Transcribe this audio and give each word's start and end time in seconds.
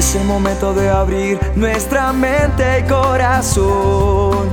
Es 0.00 0.14
el 0.14 0.24
momento 0.24 0.72
de 0.72 0.88
abrir 0.88 1.38
nuestra 1.56 2.10
mente 2.10 2.80
y 2.80 2.84
corazón 2.88 4.48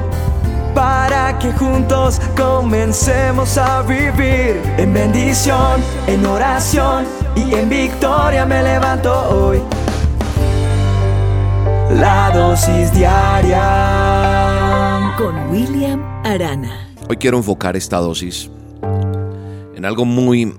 para 0.76 1.40
que 1.40 1.54
juntos 1.54 2.20
comencemos 2.36 3.58
a 3.58 3.82
vivir 3.84 4.62
en 4.78 4.94
bendición, 4.94 5.82
en 6.06 6.26
oración 6.26 7.06
y 7.38 7.54
en 7.56 7.70
victoria 7.70 8.46
me 8.46 8.62
levanto 8.62 9.14
hoy. 9.30 9.62
La 11.92 12.30
dosis 12.32 12.92
diaria 12.94 13.64
con 15.18 15.50
William 15.50 16.04
Arana. 16.26 16.90
Hoy 17.08 17.16
quiero 17.16 17.38
enfocar 17.38 17.78
esta 17.78 18.00
dosis 18.00 18.52
en 19.78 19.86
algo 19.86 20.04
muy 20.04 20.54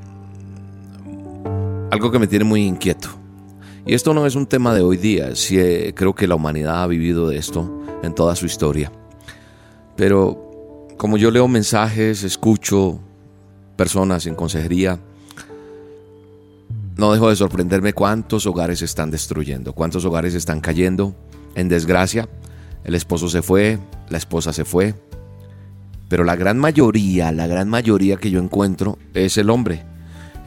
algo 1.91 2.11
que 2.11 2.19
me 2.19 2.27
tiene 2.27 2.47
muy 2.47 2.65
inquieto. 2.65 3.28
Y 3.89 3.95
esto 3.95 4.13
no 4.13 4.27
es 4.27 4.35
un 4.35 4.47
tema 4.47 4.75
de 4.75 4.83
hoy 4.83 4.99
día, 4.99 5.35
sí, 5.35 5.59
eh, 5.59 5.95
creo 5.97 6.15
que 6.15 6.27
la 6.27 6.35
humanidad 6.35 6.83
ha 6.83 6.87
vivido 6.87 7.27
de 7.27 7.39
esto 7.39 7.83
en 8.03 8.15
toda 8.15 8.37
su 8.37 8.45
historia. 8.45 8.93
Pero 9.97 10.87
como 10.99 11.17
yo 11.17 11.31
leo 11.31 11.49
mensajes, 11.49 12.23
escucho 12.23 13.01
personas 13.77 14.27
en 14.27 14.35
consejería, 14.35 15.01
no 16.99 17.15
dejo 17.15 17.31
de 17.31 17.37
sorprenderme 17.37 17.95
cuántos 17.95 18.45
hogares 18.45 18.83
están 18.83 19.11
destruyendo, 19.11 19.73
cuántos 19.73 20.05
hogares 20.05 20.35
están 20.35 20.61
cayendo 20.61 21.17
en 21.55 21.71
desgracia. 21.71 22.29
El 22.85 22.95
esposo 22.95 23.31
se 23.31 23.41
fue, 23.41 23.79
la 24.11 24.19
esposa 24.19 24.53
se 24.53 24.67
fue, 24.67 24.97
pero 26.11 26.25
la 26.25 26.37
gran 26.37 26.59
mayoría, 26.59 27.33
la 27.33 27.47
gran 27.47 27.71
mayoría 27.71 28.19
que 28.19 28.31
yo 28.31 28.39
encuentro 28.39 28.99
es 29.15 29.39
el 29.39 29.49
hombre 29.49 29.87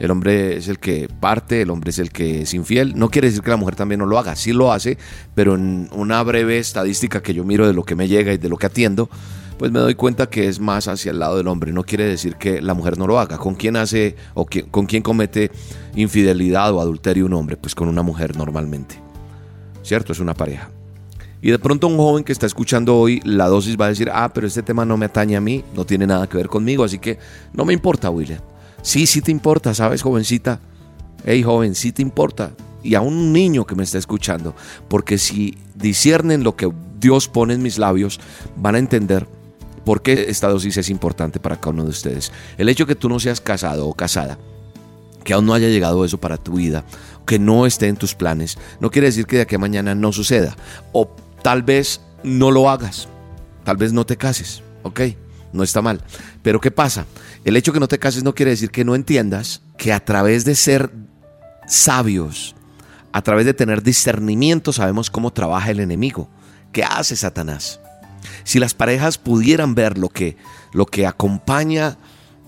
el 0.02 0.10
hombre 0.10 0.56
es 0.56 0.66
el 0.66 0.80
que 0.80 1.08
parte, 1.20 1.62
el 1.62 1.70
hombre 1.70 1.90
es 1.90 2.00
el 2.00 2.10
que 2.10 2.42
es 2.42 2.54
infiel. 2.54 2.94
No 2.96 3.08
quiere 3.08 3.28
decir 3.28 3.40
que 3.40 3.50
la 3.50 3.56
mujer 3.56 3.76
también 3.76 4.00
no 4.00 4.06
lo 4.06 4.18
haga, 4.18 4.34
sí 4.34 4.52
lo 4.52 4.72
hace, 4.72 4.98
pero 5.36 5.54
en 5.54 5.88
una 5.92 6.20
breve 6.24 6.58
estadística 6.58 7.22
que 7.22 7.34
yo 7.34 7.44
miro 7.44 7.68
de 7.68 7.72
lo 7.72 7.84
que 7.84 7.94
me 7.94 8.08
llega 8.08 8.32
y 8.32 8.36
de 8.36 8.48
lo 8.48 8.56
que 8.56 8.66
atiendo, 8.66 9.08
pues 9.58 9.70
me 9.70 9.78
doy 9.78 9.94
cuenta 9.94 10.28
que 10.28 10.48
es 10.48 10.58
más 10.58 10.88
hacia 10.88 11.12
el 11.12 11.20
lado 11.20 11.36
del 11.36 11.46
hombre. 11.46 11.70
No 11.72 11.84
quiere 11.84 12.04
decir 12.04 12.34
que 12.34 12.60
la 12.60 12.74
mujer 12.74 12.98
no 12.98 13.06
lo 13.06 13.20
haga. 13.20 13.38
¿Con 13.38 13.54
quién 13.54 13.76
hace 13.76 14.16
o 14.34 14.44
con 14.72 14.86
quién 14.86 15.04
comete 15.04 15.52
infidelidad 15.94 16.72
o 16.72 16.80
adulterio 16.80 17.24
un 17.26 17.34
hombre? 17.34 17.56
Pues 17.56 17.76
con 17.76 17.86
una 17.86 18.02
mujer 18.02 18.36
normalmente. 18.36 19.00
¿Cierto? 19.84 20.10
Es 20.10 20.18
una 20.18 20.34
pareja. 20.34 20.68
Y 21.40 21.52
de 21.52 21.60
pronto 21.60 21.86
un 21.86 21.96
joven 21.96 22.24
que 22.24 22.32
está 22.32 22.46
escuchando 22.46 22.96
hoy 22.96 23.20
la 23.24 23.46
dosis 23.46 23.80
va 23.80 23.84
a 23.84 23.90
decir, 23.90 24.10
ah, 24.12 24.32
pero 24.34 24.48
este 24.48 24.64
tema 24.64 24.84
no 24.84 24.96
me 24.96 25.06
atañe 25.06 25.36
a 25.36 25.40
mí, 25.40 25.62
no 25.76 25.84
tiene 25.84 26.08
nada 26.08 26.28
que 26.28 26.38
ver 26.38 26.48
conmigo, 26.48 26.82
así 26.82 26.98
que 26.98 27.20
no 27.52 27.64
me 27.64 27.72
importa, 27.72 28.10
William. 28.10 28.40
Sí, 28.82 29.06
sí 29.06 29.22
te 29.22 29.30
importa, 29.30 29.74
¿sabes, 29.74 30.02
jovencita? 30.02 30.60
Hey, 31.24 31.42
joven, 31.42 31.74
sí 31.74 31.92
te 31.92 32.02
importa. 32.02 32.52
Y 32.82 32.96
a 32.96 33.00
un 33.00 33.32
niño 33.32 33.64
que 33.64 33.76
me 33.76 33.84
está 33.84 33.98
escuchando, 33.98 34.54
porque 34.88 35.18
si 35.18 35.56
disciernen 35.74 36.42
lo 36.42 36.56
que 36.56 36.70
Dios 36.98 37.28
pone 37.28 37.54
en 37.54 37.62
mis 37.62 37.78
labios, 37.78 38.20
van 38.56 38.74
a 38.74 38.78
entender 38.78 39.26
por 39.84 40.02
qué 40.02 40.26
esta 40.28 40.48
dosis 40.48 40.76
es 40.76 40.90
importante 40.90 41.40
para 41.40 41.60
cada 41.60 41.70
uno 41.70 41.84
de 41.84 41.90
ustedes. 41.90 42.32
El 42.58 42.68
hecho 42.68 42.84
de 42.84 42.94
que 42.94 43.00
tú 43.00 43.08
no 43.08 43.20
seas 43.20 43.40
casado 43.40 43.86
o 43.86 43.94
casada, 43.94 44.38
que 45.24 45.32
aún 45.32 45.46
no 45.46 45.54
haya 45.54 45.68
llegado 45.68 46.04
eso 46.04 46.18
para 46.18 46.36
tu 46.36 46.54
vida, 46.54 46.84
que 47.26 47.38
no 47.38 47.66
esté 47.66 47.88
en 47.88 47.96
tus 47.96 48.14
planes, 48.14 48.58
no 48.80 48.90
quiere 48.90 49.08
decir 49.08 49.26
que 49.26 49.36
de 49.36 49.42
aquí 49.42 49.54
a 49.54 49.58
mañana 49.58 49.94
no 49.94 50.12
suceda. 50.12 50.56
O 50.92 51.08
tal 51.42 51.62
vez 51.62 52.00
no 52.24 52.50
lo 52.50 52.68
hagas, 52.68 53.08
tal 53.64 53.76
vez 53.76 53.92
no 53.92 54.04
te 54.04 54.16
cases, 54.16 54.62
¿ok? 54.82 55.00
No 55.52 55.62
está 55.62 55.82
mal. 55.82 56.00
Pero 56.42 56.60
¿qué 56.60 56.70
pasa? 56.70 57.06
El 57.44 57.56
hecho 57.56 57.72
que 57.72 57.80
no 57.80 57.88
te 57.88 57.98
cases 57.98 58.22
no 58.22 58.34
quiere 58.34 58.50
decir 58.52 58.70
que 58.70 58.84
no 58.84 58.94
entiendas 58.94 59.62
que 59.76 59.92
a 59.92 60.04
través 60.04 60.44
de 60.44 60.54
ser 60.54 60.92
sabios, 61.66 62.54
a 63.12 63.22
través 63.22 63.46
de 63.46 63.54
tener 63.54 63.82
discernimiento, 63.82 64.72
sabemos 64.72 65.10
cómo 65.10 65.32
trabaja 65.32 65.70
el 65.70 65.80
enemigo. 65.80 66.28
¿Qué 66.70 66.84
hace 66.84 67.16
Satanás? 67.16 67.80
Si 68.44 68.60
las 68.60 68.74
parejas 68.74 69.18
pudieran 69.18 69.74
ver 69.74 69.98
lo 69.98 70.08
que, 70.08 70.36
lo 70.72 70.86
que 70.86 71.06
acompaña 71.06 71.98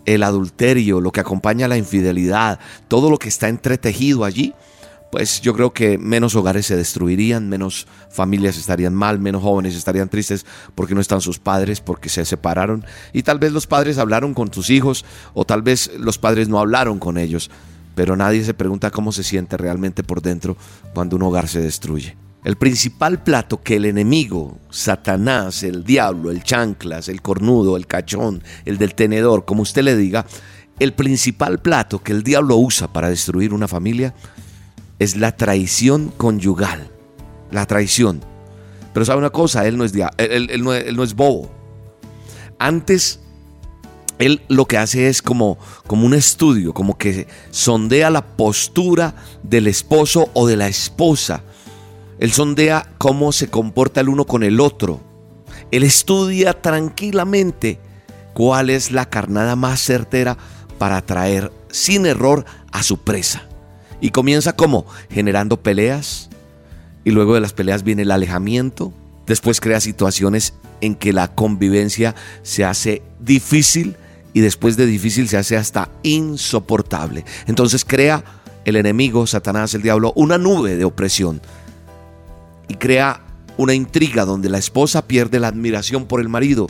el 0.05 0.23
adulterio, 0.23 1.01
lo 1.01 1.11
que 1.11 1.21
acompaña 1.21 1.67
la 1.67 1.77
infidelidad, 1.77 2.61
todo 2.89 3.11
lo 3.11 3.19
que 3.19 3.29
está 3.29 3.49
entretejido 3.49 4.25
allí, 4.25 4.55
pues 5.15 5.41
yo 5.41 5.55
creo 5.55 5.73
que 5.73 5.97
menos 5.97 6.35
hogares 6.35 6.67
se 6.67 6.75
destruirían, 6.75 7.49
menos 7.49 7.87
familias 8.11 8.57
estarían 8.59 8.95
mal, 8.95 9.21
menos 9.21 9.45
jóvenes 9.45 9.77
estarían 9.77 10.09
tristes 10.09 10.45
porque 10.75 10.97
no 10.97 11.01
están 11.01 11.21
sus 11.21 11.39
padres, 11.39 11.81
porque 11.81 12.09
se 12.09 12.25
separaron. 12.25 12.85
Y 13.13 13.23
tal 13.23 13.39
vez 13.39 13.53
los 13.53 13.69
padres 13.69 13.99
hablaron 13.99 14.35
con 14.35 14.53
sus 14.53 14.71
hijos 14.71 15.05
o 15.33 15.45
tal 15.45 15.63
vez 15.63 15.93
los 16.01 16.19
padres 16.19 16.49
no 16.49 16.59
hablaron 16.59 16.99
con 16.99 17.17
ellos, 17.17 17.49
pero 17.95 18.17
nadie 18.17 18.43
se 18.43 18.55
pregunta 18.55 18.91
cómo 18.91 19.13
se 19.13 19.23
siente 19.23 19.57
realmente 19.57 20.03
por 20.03 20.21
dentro 20.21 20.57
cuando 20.95 21.15
un 21.15 21.23
hogar 21.23 21.47
se 21.47 21.61
destruye. 21.61 22.17
El 22.43 22.57
principal 22.57 23.23
plato 23.23 23.63
que 23.63 23.77
el 23.77 23.85
enemigo, 23.85 24.59
Satanás, 24.71 25.63
el 25.63 25.85
diablo, 25.85 26.33
el 26.33 26.43
chanclas, 26.43 27.09
el 27.09 27.23
cornudo, 27.23 27.77
el 27.77 27.87
cachón, 27.87 28.43
el 28.65 28.79
del 28.79 28.97
tenedor, 28.97 29.45
como 29.45 29.63
usted 29.63 29.85
le 29.85 29.97
diga, 29.97 30.27
el 30.81 30.93
principal 30.93 31.61
plato 31.61 32.03
que 32.03 32.11
el 32.11 32.25
diablo 32.25 32.57
usa 32.57 32.93
para 32.93 33.11
destruir 33.11 33.55
una 33.55 33.69
familia 33.69 34.13
es 34.99 35.16
la 35.16 35.37
traición 35.37 36.12
conyugal. 36.16 36.91
La 37.50 37.66
traición. 37.66 38.22
Pero 38.93 39.05
sabe 39.05 39.19
una 39.19 39.31
cosa, 39.31 39.66
él 39.66 39.77
no 39.77 39.84
es, 39.84 39.93
él, 40.19 40.62
no, 40.62 40.72
él 40.72 40.97
no 40.97 41.03
es 41.03 41.15
bobo. 41.15 41.50
Antes, 42.59 43.21
él 44.19 44.43
lo 44.49 44.66
que 44.66 44.78
hace 44.78 45.09
es 45.09 45.22
como, 45.22 45.59
como 45.87 46.06
un 46.06 46.15
estudio, 46.15 46.72
como 46.72 46.97
que 46.97 47.27
sondea 47.50 48.10
la 48.10 48.25
postura 48.37 49.15
del 49.43 49.66
esposo 49.66 50.31
o 50.34 50.47
de 50.47 50.56
la 50.56 50.69
esposa. 50.69 51.43
Él 52.19 52.32
sondea 52.32 52.88
cómo 52.99 53.32
se 53.32 53.49
comporta 53.49 54.00
el 54.00 54.09
uno 54.09 54.25
con 54.25 54.43
el 54.44 54.61
otro. 54.61 55.00
Él 55.71 55.82
estudia 55.82 56.62
tranquilamente 56.62 57.81
cuál 58.32 58.71
es 58.71 58.93
la 58.93 59.09
carnada 59.11 59.56
más 59.56 59.81
certera 59.81 60.37
para 60.78 60.99
atraer 60.99 61.50
sin 61.71 62.06
error 62.06 62.44
a 62.71 62.82
su 62.82 62.99
presa. 62.99 63.49
Y 64.00 64.10
comienza 64.10 64.55
como 64.55 64.87
generando 65.10 65.62
peleas 65.62 66.28
y 67.05 67.10
luego 67.10 67.34
de 67.34 67.41
las 67.41 67.53
peleas 67.53 67.82
viene 67.82 68.03
el 68.03 68.10
alejamiento. 68.10 68.93
Después 69.27 69.60
crea 69.60 69.81
situaciones 69.81 70.55
en 70.81 70.94
que 70.94 71.12
la 71.12 71.34
convivencia 71.34 72.15
se 72.43 72.65
hace 72.65 73.03
difícil 73.21 73.97
y 74.32 74.41
después 74.41 74.77
de 74.77 74.87
difícil 74.87 75.28
se 75.28 75.37
hace 75.37 75.56
hasta 75.56 75.88
insoportable. 76.03 77.25
Entonces 77.47 77.84
crea 77.84 78.25
el 78.65 78.77
enemigo, 78.77 79.27
Satanás, 79.27 79.75
el 79.75 79.82
diablo, 79.82 80.12
una 80.16 80.38
nube 80.38 80.76
de 80.76 80.84
opresión 80.84 81.41
y 82.69 82.75
crea 82.75 83.21
una 83.56 83.75
intriga 83.75 84.25
donde 84.25 84.49
la 84.49 84.59
esposa 84.59 85.06
pierde 85.06 85.38
la 85.38 85.49
admiración 85.49 86.06
por 86.06 86.21
el 86.21 86.28
marido 86.28 86.69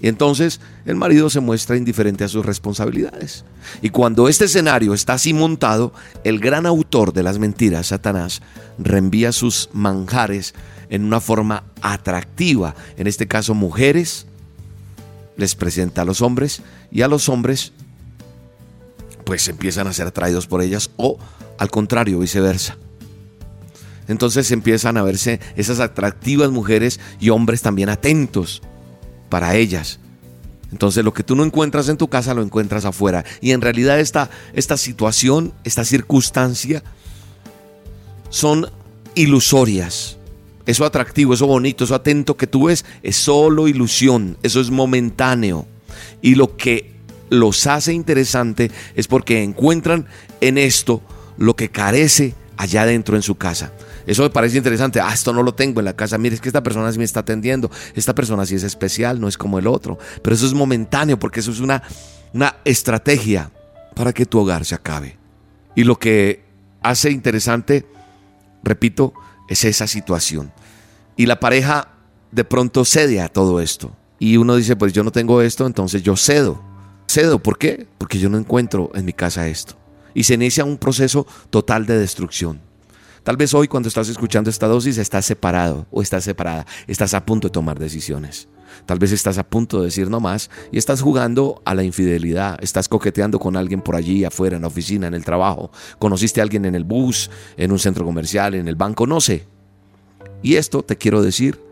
y 0.00 0.08
entonces 0.08 0.60
el 0.86 0.96
marido 0.96 1.28
se 1.28 1.40
muestra 1.40 1.76
indiferente 1.76 2.24
a 2.24 2.28
sus 2.28 2.46
responsabilidades. 2.46 3.44
Y 3.82 3.90
cuando 3.90 4.28
este 4.28 4.44
escenario 4.44 4.94
está 4.94 5.14
así 5.14 5.34
montado, 5.34 5.92
el 6.24 6.38
gran 6.38 6.66
autor 6.66 7.12
de 7.12 7.22
las 7.22 7.38
mentiras, 7.38 7.88
Satanás, 7.88 8.40
reenvía 8.78 9.32
sus 9.32 9.70
manjares 9.72 10.54
en 10.88 11.04
una 11.04 11.20
forma 11.20 11.64
atractiva. 11.82 12.74
En 12.96 13.06
este 13.06 13.26
caso, 13.26 13.54
mujeres 13.54 14.26
les 15.36 15.54
presenta 15.54 16.02
a 16.02 16.04
los 16.04 16.22
hombres 16.22 16.62
y 16.90 17.02
a 17.02 17.08
los 17.08 17.28
hombres 17.28 17.72
pues 19.24 19.46
empiezan 19.48 19.86
a 19.86 19.92
ser 19.92 20.06
atraídos 20.06 20.46
por 20.46 20.62
ellas 20.62 20.90
o 20.96 21.18
al 21.58 21.70
contrario, 21.70 22.20
viceversa. 22.20 22.76
Entonces 24.06 24.50
empiezan 24.52 24.96
a 24.96 25.02
verse 25.02 25.40
esas 25.56 25.80
atractivas 25.80 26.50
mujeres 26.50 26.98
y 27.20 27.28
hombres 27.30 27.60
también 27.60 27.88
atentos 27.90 28.62
para 29.28 29.56
ellas. 29.56 29.98
Entonces 30.70 31.04
lo 31.04 31.14
que 31.14 31.22
tú 31.22 31.34
no 31.34 31.44
encuentras 31.44 31.88
en 31.88 31.96
tu 31.96 32.08
casa 32.08 32.34
lo 32.34 32.42
encuentras 32.42 32.84
afuera. 32.84 33.24
Y 33.40 33.52
en 33.52 33.60
realidad 33.60 34.00
esta, 34.00 34.30
esta 34.52 34.76
situación, 34.76 35.52
esta 35.64 35.84
circunstancia, 35.84 36.82
son 38.28 38.70
ilusorias. 39.14 40.16
Eso 40.66 40.84
atractivo, 40.84 41.32
eso 41.32 41.46
bonito, 41.46 41.84
eso 41.84 41.94
atento 41.94 42.36
que 42.36 42.46
tú 42.46 42.66
ves 42.66 42.84
es 43.02 43.16
solo 43.16 43.68
ilusión, 43.68 44.36
eso 44.42 44.60
es 44.60 44.70
momentáneo. 44.70 45.66
Y 46.20 46.34
lo 46.34 46.56
que 46.56 46.92
los 47.30 47.66
hace 47.66 47.94
interesante 47.94 48.70
es 48.94 49.06
porque 49.06 49.42
encuentran 49.42 50.06
en 50.42 50.58
esto 50.58 51.00
lo 51.38 51.56
que 51.56 51.70
carece 51.70 52.34
allá 52.58 52.84
dentro 52.84 53.16
en 53.16 53.22
su 53.22 53.36
casa. 53.36 53.72
Eso 54.06 54.22
me 54.22 54.30
parece 54.30 54.58
interesante. 54.58 55.00
Ah, 55.00 55.14
esto 55.14 55.32
no 55.32 55.42
lo 55.42 55.54
tengo 55.54 55.80
en 55.80 55.86
la 55.86 55.96
casa. 55.96 56.18
Mire, 56.18 56.34
es 56.34 56.40
que 56.40 56.48
esta 56.48 56.62
persona 56.62 56.92
sí 56.92 56.98
me 56.98 57.04
está 57.04 57.20
atendiendo. 57.20 57.70
Esta 57.94 58.14
persona 58.14 58.44
sí 58.44 58.56
es 58.56 58.64
especial, 58.64 59.20
no 59.20 59.28
es 59.28 59.38
como 59.38 59.58
el 59.58 59.66
otro. 59.66 59.96
Pero 60.22 60.34
eso 60.34 60.44
es 60.44 60.52
momentáneo 60.52 61.18
porque 61.18 61.40
eso 61.40 61.52
es 61.52 61.60
una, 61.60 61.82
una 62.34 62.56
estrategia 62.64 63.50
para 63.94 64.12
que 64.12 64.26
tu 64.26 64.40
hogar 64.40 64.64
se 64.64 64.74
acabe. 64.74 65.16
Y 65.76 65.84
lo 65.84 65.96
que 65.96 66.44
hace 66.82 67.10
interesante, 67.10 67.86
repito, 68.64 69.14
es 69.48 69.64
esa 69.64 69.86
situación. 69.86 70.52
Y 71.16 71.26
la 71.26 71.38
pareja 71.38 71.92
de 72.32 72.44
pronto 72.44 72.84
cede 72.84 73.20
a 73.20 73.28
todo 73.28 73.60
esto. 73.60 73.96
Y 74.18 74.36
uno 74.36 74.56
dice, 74.56 74.74
pues 74.74 74.92
yo 74.92 75.04
no 75.04 75.12
tengo 75.12 75.42
esto, 75.42 75.64
entonces 75.64 76.02
yo 76.02 76.16
cedo. 76.16 76.60
Cedo, 77.06 77.38
¿por 77.38 77.56
qué? 77.56 77.86
Porque 77.98 78.18
yo 78.18 78.28
no 78.28 78.36
encuentro 78.36 78.90
en 78.94 79.04
mi 79.04 79.12
casa 79.12 79.46
esto. 79.46 79.76
Y 80.18 80.24
se 80.24 80.34
inicia 80.34 80.64
un 80.64 80.78
proceso 80.78 81.28
total 81.48 81.86
de 81.86 81.96
destrucción. 81.96 82.60
Tal 83.22 83.36
vez 83.36 83.54
hoy 83.54 83.68
cuando 83.68 83.88
estás 83.88 84.08
escuchando 84.08 84.50
esta 84.50 84.66
dosis 84.66 84.98
estás 84.98 85.24
separado 85.24 85.86
o 85.92 86.02
estás 86.02 86.24
separada, 86.24 86.66
estás 86.88 87.14
a 87.14 87.24
punto 87.24 87.46
de 87.46 87.52
tomar 87.52 87.78
decisiones. 87.78 88.48
Tal 88.84 88.98
vez 88.98 89.12
estás 89.12 89.38
a 89.38 89.48
punto 89.48 89.78
de 89.78 89.84
decir 89.84 90.10
no 90.10 90.18
más 90.18 90.50
y 90.72 90.78
estás 90.78 91.02
jugando 91.02 91.62
a 91.64 91.72
la 91.72 91.84
infidelidad, 91.84 92.58
estás 92.60 92.88
coqueteando 92.88 93.38
con 93.38 93.56
alguien 93.56 93.80
por 93.80 93.94
allí 93.94 94.24
afuera, 94.24 94.56
en 94.56 94.62
la 94.62 94.66
oficina, 94.68 95.06
en 95.06 95.14
el 95.14 95.24
trabajo, 95.24 95.70
conociste 96.00 96.40
a 96.40 96.42
alguien 96.42 96.64
en 96.64 96.74
el 96.74 96.82
bus, 96.82 97.30
en 97.56 97.70
un 97.70 97.78
centro 97.78 98.04
comercial, 98.04 98.56
en 98.56 98.66
el 98.66 98.74
banco, 98.74 99.06
no 99.06 99.20
sé. 99.20 99.46
Y 100.42 100.56
esto 100.56 100.82
te 100.82 100.96
quiero 100.96 101.22
decir, 101.22 101.62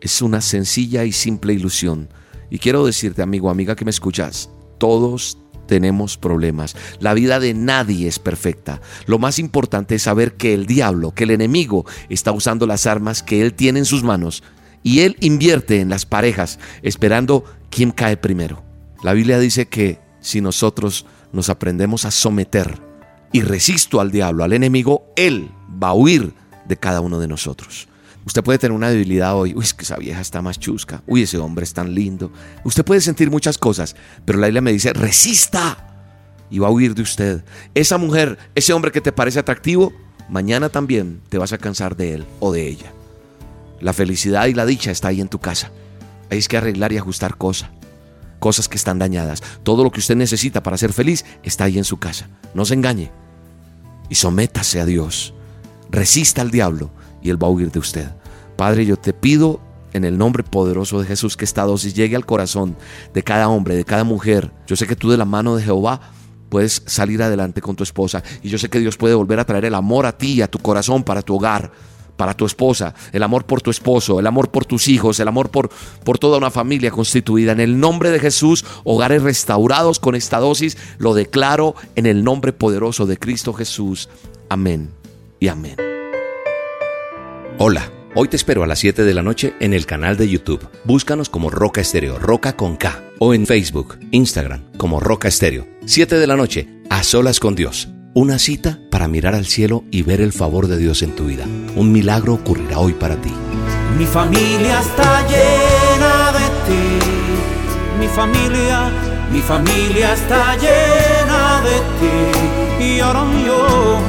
es 0.00 0.22
una 0.22 0.40
sencilla 0.42 1.02
y 1.02 1.10
simple 1.10 1.54
ilusión. 1.54 2.08
Y 2.50 2.60
quiero 2.60 2.86
decirte, 2.86 3.20
amigo, 3.20 3.50
amiga 3.50 3.74
que 3.74 3.84
me 3.84 3.90
escuchas, 3.90 4.48
todos 4.78 5.38
tenemos 5.70 6.18
problemas. 6.18 6.74
La 6.98 7.14
vida 7.14 7.38
de 7.38 7.54
nadie 7.54 8.08
es 8.08 8.18
perfecta. 8.18 8.80
Lo 9.06 9.20
más 9.20 9.38
importante 9.38 9.94
es 9.94 10.02
saber 10.02 10.34
que 10.34 10.52
el 10.52 10.66
diablo, 10.66 11.12
que 11.12 11.22
el 11.22 11.30
enemigo, 11.30 11.86
está 12.08 12.32
usando 12.32 12.66
las 12.66 12.86
armas 12.86 13.22
que 13.22 13.40
él 13.40 13.54
tiene 13.54 13.78
en 13.78 13.84
sus 13.84 14.02
manos 14.02 14.42
y 14.82 15.02
él 15.02 15.16
invierte 15.20 15.80
en 15.80 15.88
las 15.88 16.06
parejas 16.06 16.58
esperando 16.82 17.44
quién 17.70 17.92
cae 17.92 18.16
primero. 18.16 18.64
La 19.04 19.12
Biblia 19.12 19.38
dice 19.38 19.68
que 19.68 20.00
si 20.20 20.40
nosotros 20.40 21.06
nos 21.32 21.48
aprendemos 21.50 22.04
a 22.04 22.10
someter 22.10 22.80
y 23.30 23.42
resisto 23.42 24.00
al 24.00 24.10
diablo, 24.10 24.42
al 24.42 24.52
enemigo, 24.52 25.06
él 25.14 25.52
va 25.80 25.90
a 25.90 25.94
huir 25.94 26.34
de 26.66 26.76
cada 26.78 27.00
uno 27.00 27.20
de 27.20 27.28
nosotros. 27.28 27.86
Usted 28.30 28.44
puede 28.44 28.60
tener 28.60 28.76
una 28.76 28.90
debilidad 28.90 29.34
hoy. 29.34 29.54
Uy, 29.56 29.64
es 29.64 29.74
que 29.74 29.82
esa 29.82 29.96
vieja 29.96 30.20
está 30.20 30.40
más 30.40 30.56
chusca. 30.56 31.02
Uy, 31.08 31.22
ese 31.22 31.36
hombre 31.38 31.64
es 31.64 31.74
tan 31.74 31.92
lindo. 31.92 32.30
Usted 32.62 32.84
puede 32.84 33.00
sentir 33.00 33.28
muchas 33.28 33.58
cosas, 33.58 33.96
pero 34.24 34.38
la 34.38 34.46
Biblia 34.46 34.60
me 34.60 34.70
dice, 34.70 34.92
resista 34.92 36.06
y 36.48 36.60
va 36.60 36.68
a 36.68 36.70
huir 36.70 36.94
de 36.94 37.02
usted. 37.02 37.44
Esa 37.74 37.98
mujer, 37.98 38.38
ese 38.54 38.72
hombre 38.72 38.92
que 38.92 39.00
te 39.00 39.10
parece 39.10 39.40
atractivo, 39.40 39.92
mañana 40.28 40.68
también 40.68 41.20
te 41.28 41.38
vas 41.38 41.52
a 41.52 41.58
cansar 41.58 41.96
de 41.96 42.14
él 42.14 42.26
o 42.38 42.52
de 42.52 42.68
ella. 42.68 42.92
La 43.80 43.92
felicidad 43.92 44.46
y 44.46 44.54
la 44.54 44.64
dicha 44.64 44.92
está 44.92 45.08
ahí 45.08 45.20
en 45.20 45.28
tu 45.28 45.40
casa. 45.40 45.72
Es 46.28 46.46
que 46.46 46.56
arreglar 46.56 46.92
y 46.92 46.98
ajustar 46.98 47.36
cosas. 47.36 47.70
Cosas 48.38 48.68
que 48.68 48.76
están 48.76 49.00
dañadas. 49.00 49.42
Todo 49.64 49.82
lo 49.82 49.90
que 49.90 49.98
usted 49.98 50.14
necesita 50.14 50.62
para 50.62 50.78
ser 50.78 50.92
feliz 50.92 51.24
está 51.42 51.64
ahí 51.64 51.78
en 51.78 51.84
su 51.84 51.98
casa. 51.98 52.28
No 52.54 52.64
se 52.64 52.74
engañe. 52.74 53.10
Y 54.08 54.14
sométase 54.14 54.80
a 54.80 54.86
Dios. 54.86 55.34
Resista 55.90 56.42
al 56.42 56.52
diablo 56.52 56.92
y 57.22 57.30
Él 57.30 57.42
va 57.42 57.48
a 57.48 57.50
huir 57.50 57.72
de 57.72 57.80
usted. 57.80 58.19
Padre, 58.60 58.84
yo 58.84 58.98
te 58.98 59.14
pido 59.14 59.58
en 59.94 60.04
el 60.04 60.18
nombre 60.18 60.42
poderoso 60.42 61.00
de 61.00 61.06
Jesús 61.06 61.34
que 61.34 61.46
esta 61.46 61.62
dosis 61.62 61.94
llegue 61.94 62.14
al 62.14 62.26
corazón 62.26 62.76
de 63.14 63.22
cada 63.22 63.48
hombre, 63.48 63.74
de 63.74 63.86
cada 63.86 64.04
mujer. 64.04 64.52
Yo 64.66 64.76
sé 64.76 64.86
que 64.86 64.96
tú 64.96 65.10
de 65.10 65.16
la 65.16 65.24
mano 65.24 65.56
de 65.56 65.62
Jehová 65.62 65.98
puedes 66.50 66.82
salir 66.84 67.22
adelante 67.22 67.62
con 67.62 67.74
tu 67.74 67.84
esposa 67.84 68.22
y 68.42 68.50
yo 68.50 68.58
sé 68.58 68.68
que 68.68 68.78
Dios 68.78 68.98
puede 68.98 69.14
volver 69.14 69.40
a 69.40 69.46
traer 69.46 69.64
el 69.64 69.74
amor 69.74 70.04
a 70.04 70.12
ti, 70.12 70.42
a 70.42 70.46
tu 70.46 70.58
corazón, 70.58 71.04
para 71.04 71.22
tu 71.22 71.36
hogar, 71.36 71.72
para 72.18 72.34
tu 72.34 72.44
esposa, 72.44 72.92
el 73.12 73.22
amor 73.22 73.46
por 73.46 73.62
tu 73.62 73.70
esposo, 73.70 74.20
el 74.20 74.26
amor 74.26 74.50
por 74.50 74.66
tus 74.66 74.88
hijos, 74.88 75.18
el 75.20 75.28
amor 75.28 75.48
por, 75.48 75.70
por 76.04 76.18
toda 76.18 76.36
una 76.36 76.50
familia 76.50 76.90
constituida. 76.90 77.52
En 77.52 77.60
el 77.60 77.80
nombre 77.80 78.10
de 78.10 78.18
Jesús, 78.18 78.66
hogares 78.84 79.22
restaurados 79.22 79.98
con 79.98 80.14
esta 80.14 80.38
dosis, 80.38 80.76
lo 80.98 81.14
declaro 81.14 81.76
en 81.94 82.04
el 82.04 82.22
nombre 82.24 82.52
poderoso 82.52 83.06
de 83.06 83.16
Cristo 83.16 83.54
Jesús. 83.54 84.10
Amén 84.50 84.90
y 85.38 85.48
amén. 85.48 85.76
Hola, 87.56 87.90
hoy 88.14 88.28
te 88.28 88.36
espero 88.36 88.62
a 88.62 88.66
las 88.66 88.78
7 88.78 89.04
de 89.04 89.14
la 89.14 89.22
noche 89.22 89.54
en 89.60 89.72
el 89.72 89.86
canal 89.86 90.16
de 90.16 90.28
YouTube. 90.28 90.68
Búscanos 90.84 91.28
como 91.28 91.50
Roca 91.50 91.80
Estéreo, 91.80 92.18
Roca 92.18 92.56
con 92.56 92.76
K, 92.76 93.02
o 93.18 93.34
en 93.34 93.46
Facebook, 93.46 93.98
Instagram, 94.10 94.62
como 94.76 95.00
Roca 95.00 95.28
Estéreo. 95.28 95.66
7 95.84 96.16
de 96.16 96.26
la 96.26 96.36
noche, 96.36 96.68
a 96.90 97.02
solas 97.02 97.40
con 97.40 97.54
Dios. 97.54 97.88
Una 98.14 98.38
cita 98.38 98.80
para 98.90 99.06
mirar 99.06 99.34
al 99.34 99.46
cielo 99.46 99.84
y 99.90 100.02
ver 100.02 100.20
el 100.20 100.32
favor 100.32 100.66
de 100.66 100.78
Dios 100.78 101.02
en 101.02 101.14
tu 101.14 101.26
vida. 101.26 101.44
Un 101.76 101.92
milagro 101.92 102.34
ocurrirá 102.34 102.78
hoy 102.78 102.92
para 102.92 103.16
ti. 103.16 103.32
Mi 103.96 104.04
familia 104.04 104.80
está 104.80 105.26
llena 105.28 106.32
de 106.32 106.46
ti. 106.66 107.00
Mi 108.00 108.08
familia, 108.08 108.90
mi 109.32 109.40
familia 109.40 110.14
está 110.14 110.56
llena 110.56 111.62
de 111.62 111.76
ti. 112.00 112.84
Y 112.84 113.00
ahora 113.00 113.24
yo, 113.46 114.00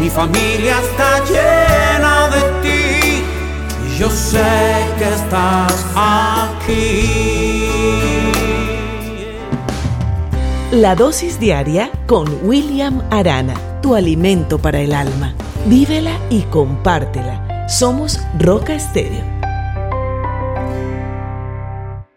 mi 0.00 0.08
familia 0.08 0.76
está 0.80 1.24
llena 1.24 2.28
de 2.28 2.68
ti. 2.68 2.83
Yo 3.98 4.10
sé 4.10 4.42
que 4.98 5.04
estás 5.04 5.86
aquí. 5.94 7.68
La 10.72 10.96
dosis 10.96 11.38
diaria 11.38 11.90
con 12.06 12.26
William 12.42 13.02
Arana, 13.10 13.54
tu 13.82 13.94
alimento 13.94 14.58
para 14.58 14.80
el 14.80 14.92
alma. 14.92 15.34
Vívela 15.66 16.18
y 16.28 16.42
compártela. 16.42 17.68
Somos 17.68 18.20
Roca 18.38 18.74
Estéreo 18.74 19.33